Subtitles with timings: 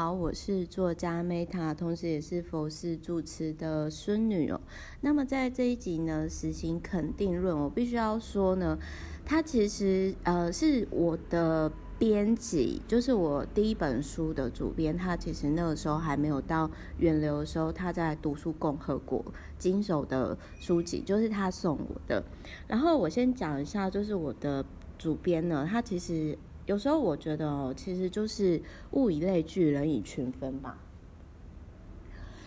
[0.00, 4.60] 好，我是作家 Meta，同时也是佛寺住持的孙女哦。
[5.00, 8.78] 那么在这一集呢，实行肯定论，我必须要说呢，
[9.24, 19.24] 它其实呃是我的编辑，就是我第一本书的主编，他其实那个时候还没有到远流的时候，他在读书共和国
[19.58, 22.22] 经手的书籍，就是他送我的。
[22.68, 24.64] 然后我先讲一下，就是我的
[24.96, 26.38] 主编呢，他其实。
[26.68, 28.60] 有时候我觉得哦，其实就是
[28.90, 30.78] 物以类聚，人以群分吧。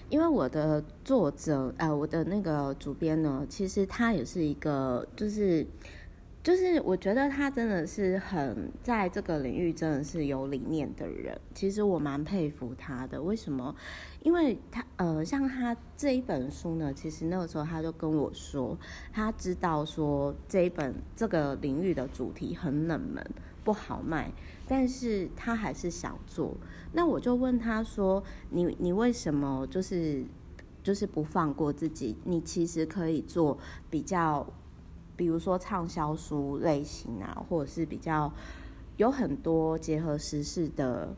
[0.10, 5.66] 因为我的作者，呃，我的那个主编呢，其实他也是一个，就是，
[6.44, 11.42] 就是我觉得他真的是很在这个领域真的是有理念的人。
[11.56, 13.20] 其实我蛮佩服他的。
[13.20, 13.76] 为什么？
[14.22, 18.78] 因为他，呃，像他这一本书呢，其实那个时候他就跟我说，
[19.12, 23.26] 他知道说这一本这个领域的主题很冷门。
[23.64, 24.32] 不好卖，
[24.68, 26.56] 但是他还是想做。
[26.94, 30.26] 那我就问他说：“你你为什么就是
[30.84, 32.16] 就是不放过自己？
[32.24, 33.58] 你其实可以做
[33.90, 34.46] 比较，
[35.16, 38.32] 比如说畅销书类型啊，或者是比较
[38.98, 41.16] 有很多结合时事的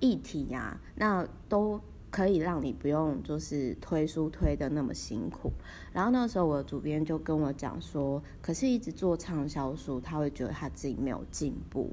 [0.00, 1.80] 议题呀，那都。”
[2.14, 5.50] 可以让你不用就是推书推的那么辛苦，
[5.92, 11.90] 然后那时候我的主编就跟我讲说，可是一直做畅销书，他会觉得他自己没有进步。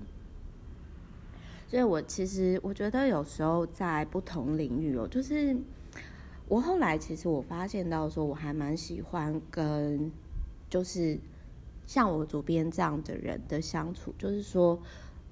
[1.67, 5.57] 所以我其实我觉得有时候在不同领域哦，就是
[6.47, 10.11] 我后来其实我发现到说，我还蛮喜欢跟
[10.69, 11.17] 就是
[11.87, 14.79] 像我主编这样的人的相处，就是说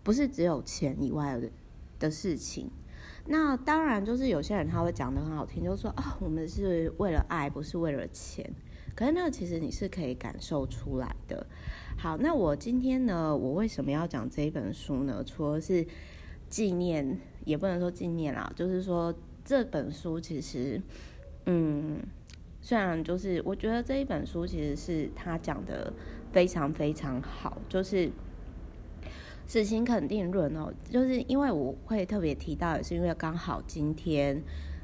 [0.01, 1.51] 不是只有钱以外的
[1.99, 2.71] 的事情。
[3.25, 8.49] 那当然，就是有些人他会讲得很好听，就是说啊，我们是为了爱，不是为了钱。
[8.95, 11.45] 可是那个其实你是可以感受出来的。
[11.97, 15.23] 好，那我今天呢，我为什么要讲这一本书呢？
[15.23, 15.85] 除了是
[16.49, 19.13] 纪念，也不能说纪念啦，就是说
[19.45, 20.81] 这本书其实，
[21.45, 21.99] 嗯，
[22.61, 25.93] 虽然就是我觉得这一本书其实是他讲的
[26.31, 28.11] 非常非常好，就是。
[29.49, 34.39] 事情肯定论哦，就是因为我会特别提到，也是因为刚好今天，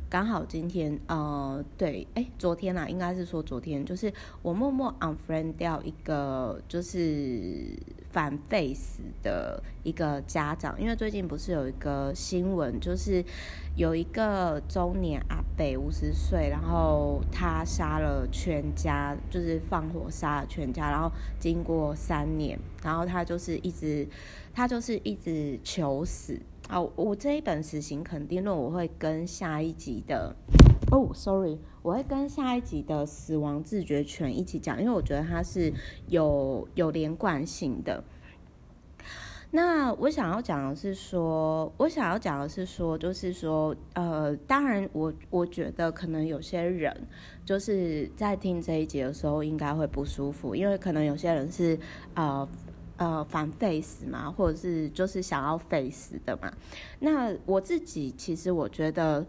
[0.09, 4.11] 刚好今天，呃，对，哎，昨天啦，应该是说昨天，就是
[4.41, 7.77] 我默默 unfriend 掉一个，就是。
[8.15, 13.21] 反 face 的一个家长，因为最近不是有一个新闻，就是
[13.75, 24.07] 有一个中年阿伯五十岁，然后他杀了全家，就是放火杀了全家，然后经过三年，然后他就是一直，
[24.53, 26.39] 他就是一直求死
[26.69, 26.79] 啊！
[26.95, 30.33] 我这一本死刑肯定论，我会跟下一集的。
[30.91, 35.73] 哦、，Sorry，我会跟下一集的死亡自觉权一起讲，因为我觉得它是
[36.07, 38.03] 有有连贯性的。
[39.51, 46.95] 那我想要讲的是说，我想要讲的是说，就是说，呃，当然我，我我觉得可能有些人
[47.43, 51.77] 就是在听这一集的时候应该会不舒服，因为可能有些人是
[52.13, 52.47] 呃
[52.97, 56.53] 呃反 face 嘛，或者是就是想要 face 的嘛。
[56.99, 59.25] 那我自己其实我觉得。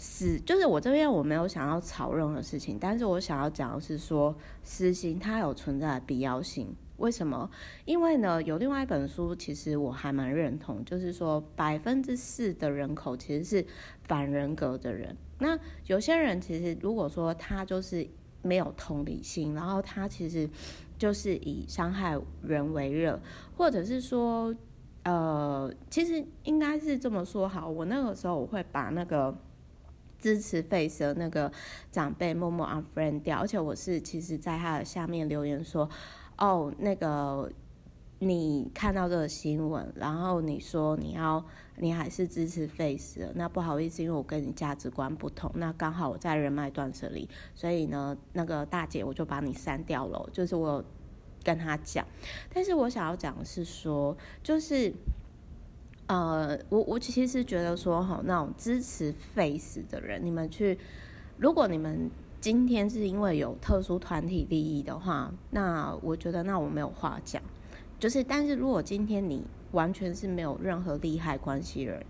[0.00, 4.32] 是，就是我这边我没有想要吵任何事情，但是我想要讲的是说，
[4.62, 6.72] 私心它有存在的必要性。
[6.98, 7.50] 为什么？
[7.84, 13.66] 因为呢，有另外一本书，其实我还蛮认同，就是说百分之四的人口其实是
[14.04, 15.16] 反人格的人。
[15.40, 18.06] 那有些人其实如果说他就是
[18.42, 20.48] 没有同理心，然后他其实
[20.96, 23.20] 就是以伤害人为乐，
[23.56, 24.54] 或者是说，
[25.02, 29.36] 呃，其实应该是这么说好，我那个时候我会把那个。
[30.20, 31.50] 支持 face 的那个
[31.92, 35.88] 长辈默默 unfriend 掉，而且我是其实在他的下面留言说，
[36.36, 37.50] 哦，那个
[38.18, 41.44] 你看到这个新闻，然后你说你要
[41.76, 50.84] 你还是支持 face，那不好意思，因为我跟你价值观不同，那刚好我在人脉断舍离，所以呢，那个大姐我就把你删掉了，就是我有
[51.44, 52.04] 跟他讲，
[52.52, 54.92] 但是我想要讲的是说，就是。
[56.08, 60.78] 呃，我我其实是觉得说哈，那种支持 face 的人，你们去，
[61.36, 62.10] 如果你们
[62.40, 67.42] 今天是因为有特殊团体利益的话，那我觉得那我没有话讲。
[67.98, 72.06] 就是，但是如果今天你完全是没有任何利害关系的人，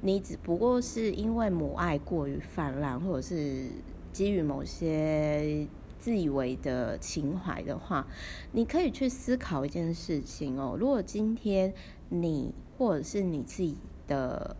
[0.00, 3.66] 你只不过是因为母爱过于泛滥，或者是
[4.12, 5.66] 基于某些
[5.98, 8.06] 自以为的情怀的话，
[8.52, 10.76] 你可以去思考一件事情哦。
[10.78, 11.74] 如果今天
[12.08, 14.56] 你或者是你自己的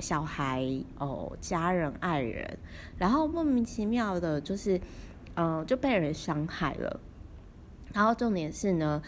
[0.00, 0.64] 小孩
[0.98, 2.58] 哦，家人、爱人，
[2.98, 4.78] 然后莫名其妙的，就是
[5.34, 7.00] 嗯、呃，就被人伤害了。
[7.92, 9.00] 然后重点是呢，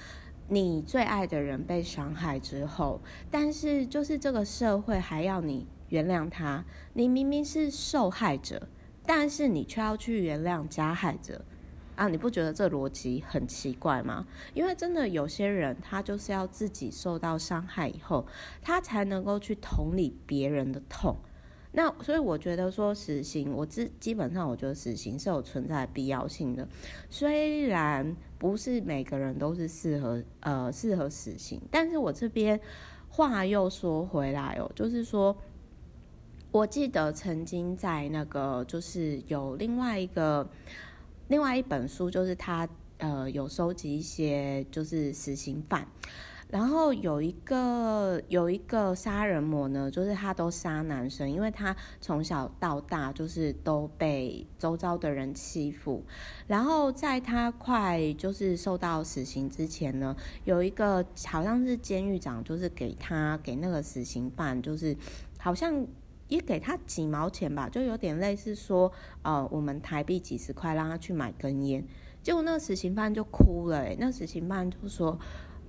[0.49, 8.69] 你最爱的人被伤害之后，但是就是这个社会还要你原谅他，你明明是受害者，
[9.05, 11.45] 但是你却要去原谅加害者
[11.97, 12.07] 啊？
[12.09, 14.25] 你不觉得这逻辑很奇怪吗？
[14.55, 18.25] 因为真的有些人，他就是要自己受到伤害以后，
[18.63, 21.17] 他才能够去同理别人的痛。
[21.73, 26.67] 那所以我觉得说死刑，我基基本上我觉得死刑是有存在必要性的。
[27.11, 32.59] 虽然不是每个人都是适合呃适合死刑，但是我这边
[33.11, 35.37] 话又说回来哦，就是说，
[36.51, 40.49] 我记得曾经在那个就是有另外一个
[41.29, 42.69] 另外一本书，就是他
[42.99, 45.87] 呃有收集一些就是死刑犯。
[46.49, 56.05] 然后有一个有一个杀人魔呢，就是他都杀男生，因为他从小到大就是都被周遭的人欺负。
[56.47, 60.15] 然后在他快就是受到死刑之前呢，
[60.45, 64.97] 有一个好像是监狱长，就是给他给那个死刑犯，就是
[65.41, 65.85] 好像
[66.29, 68.93] 也给他几毛钱吧，就有点类似说，
[69.23, 71.85] 呃，我们台币几十块让他去买根烟。
[72.23, 75.19] 结果那个死刑犯就哭了，欸，那死刑犯就说。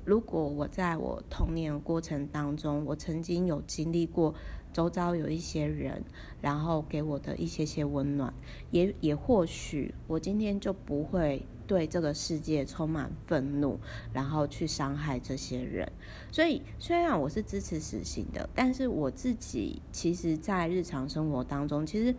[0.06, 4.34] 如果我在我童年的过程当中，我曾经有经历过
[4.72, 6.02] 周遭有一些人，
[6.40, 8.34] 然后给我的一些些温暖，
[8.72, 13.78] 也也或许我今天就不会对这个世界充满愤怒，
[14.14, 15.92] 然后去伤害这些人。
[16.32, 22.16] 所以虽然我是支持死刑的，但是我自己其实在日常生活当中，其实。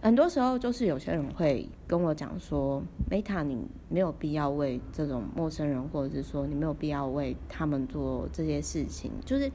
[0.00, 2.80] 很多时候就是有些人会跟我讲说
[3.10, 9.50] ，Meta，你没有必要为这种陌生人，或者是说你没有必要为他们做这些事情，就是。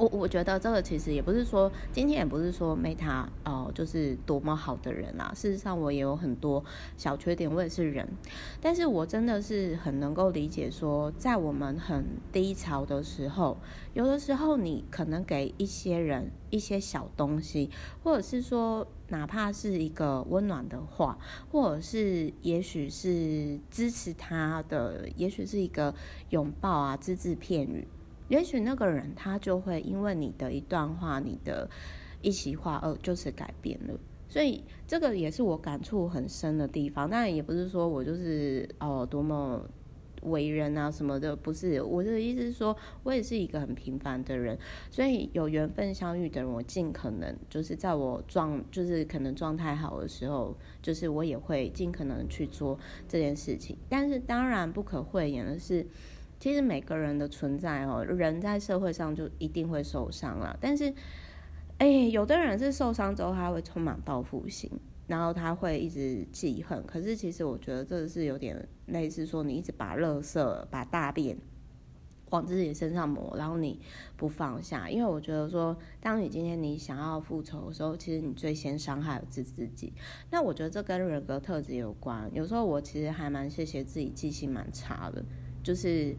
[0.00, 5.30] 我我觉得这个其实也不是说，今天也不是说 Meta 呃，就是多么好的人啊。
[5.34, 6.64] 事实上我也有很多
[6.96, 8.08] 小缺点，我也是人。
[8.62, 13.58] 但是我真的是很能够理解说，在我们很低潮的时候，
[13.92, 17.68] 有的时候你可能给一些人一些小东西，
[18.02, 21.18] 或者是说哪怕是一个温暖的话，
[21.52, 25.94] 或者是也许是支持他的，也许是一个
[26.30, 27.86] 拥抱啊，只字片语。
[28.30, 31.68] 也许那个人他就会因为你的一段话，你的
[32.22, 33.98] 一席话，而就是改变了。
[34.28, 37.10] 所以这个也是我感触很深的地方。
[37.10, 39.68] 当然也不是说我就是哦多么
[40.22, 41.82] 为人啊什么的，不是。
[41.82, 44.56] 我的意思是说，我也是一个很平凡的人。
[44.92, 52.78] 所以有缘分相遇的人，我尽可能就是在我状就是可能状态好的时候，就是我也会尽可能去做
[53.08, 53.76] 这件事情。
[53.88, 55.84] 但是当然不可讳言的是。
[56.40, 60.56] 其实每个人的存在哦，人在社会上就一定会受伤了。
[60.58, 60.92] 但是，
[61.76, 64.70] 哎，有的人是受伤之后他会充满报复心，
[65.06, 66.82] 然后他会一直记恨。
[66.86, 71.36] 可是其实我觉得这是有点类似说，你一直把垃圾、把大便
[72.30, 73.78] 往自己身上抹，然后你
[74.16, 74.88] 不放下。
[74.88, 79.92] 因为我觉得说，当你今天你想要复仇的时候，其实你最先伤害的是自己。
[80.30, 82.30] 那我觉得这跟人格特质有关。
[82.32, 85.22] 有时候我其实还蛮谢谢自己记性蛮差的。
[85.62, 86.14] 就是，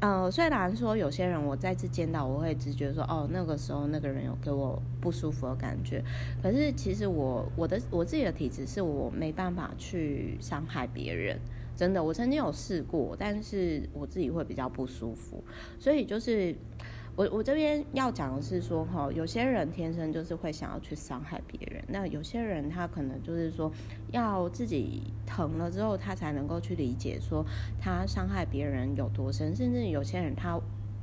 [0.00, 6.02] 呃，虽然说有些人我再次见到，我会直觉说，哦，那个时候那个人有给我不舒服的感觉。
[6.42, 11.38] 可是其实我我的我自己的体质是我没办法去伤害别人，
[11.76, 15.42] 真的，我曾经有试过，但是我自己会比较不舒服，
[15.78, 16.54] 所以就是。
[17.16, 23.70] 我我这边要讲的是说，哈，有些人天生就是会想要去伤害别人，那有些人他可能就是说，
[24.10, 27.44] 要自己疼了之后，他才能够去理解说
[27.78, 30.58] 他伤害别人有多深，甚至有些人他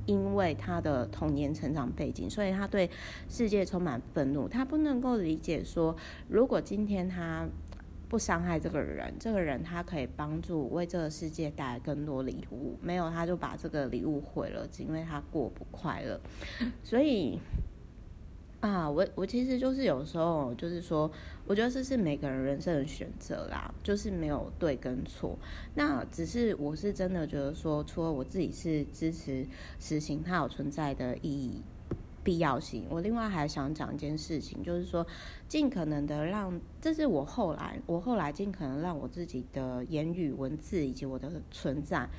[0.05, 2.89] 因为他的童年成长背景，所以他对
[3.29, 5.95] 世界充满愤怒，他不能够理解说，
[6.27, 7.47] 如果今天他。
[8.09, 12.77] 不伤害这个人，这个人他可以帮助为这个世界带来更多礼物。
[12.81, 16.19] 没有，他就把这个礼物毁了，只因为他过不快乐。
[16.83, 17.39] 所以
[18.61, 21.11] 啊，我我其实就是有时候就是说，
[21.45, 25.37] 我觉得这是每个人人生的选择啦，就是没有对跟错。
[25.75, 29.45] 那只是我是真的觉得说，除了我自己是支持
[29.79, 31.61] 实行它有存在的意义。
[32.27, 32.83] 必要性。
[32.89, 35.07] 我另外还想讲一件事情，就是说，
[35.47, 42.09] 尽可能的让，这是我后来，我后来尽可能让我自己的言语、文字以及我的存在，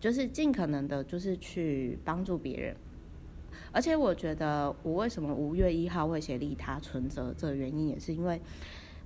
[0.00, 2.76] 就是尽可能的，就是去帮助别人。
[3.70, 8.40] 而且我觉得，我为什么五月一号会写利他存折，这个原因也是因为，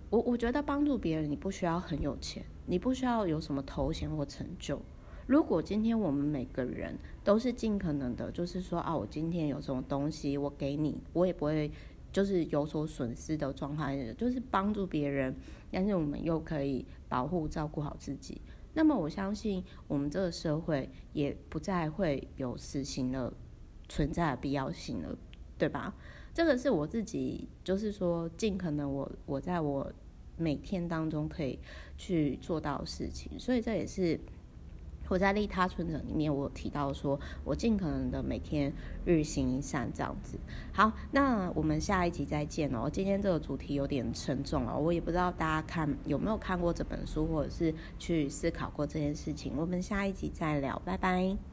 [0.08, 4.80] 我我觉得帮助别人，你不需要很有钱，你不需要有什么头衔或成就。
[5.26, 11.70] 如果今天我们每个人都是尽可能的，就是说啊，我今天有什么东西，我给你，我也不会
[12.12, 15.34] 就是有所损失的状态，就是帮助别人，
[15.70, 18.40] 但是我们又可以保护照顾好自己。
[18.74, 23.32] 那么我相信我们这个社会也不再会有死刑的
[23.88, 25.16] 存在的必要性了。
[25.58, 25.94] 对吧？
[26.34, 29.90] 这个是我自己，就是说尽可能我我在我
[30.36, 31.58] 每天当中可以
[31.96, 34.20] 去做到的事情，所以这也是
[35.08, 38.72] 我在利他存折里面我有提到说，我尽可能的每天
[39.04, 40.38] 日行一善这样子。
[40.72, 42.88] 好，那我们下一集再见哦。
[42.90, 49.52] 今天这个主题有点沉重哦，我也不知道大家看有没有看过这本书，或者是去思考过这件事情。
[49.56, 51.46] 我们下一集再聊，拜拜。